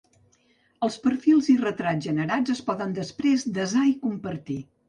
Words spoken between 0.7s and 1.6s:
Els perfils i